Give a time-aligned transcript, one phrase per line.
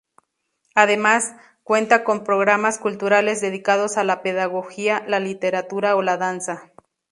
[0.73, 6.71] Además cuenta con programas culturales dedicados a la pedagogía, la literatura o la danza.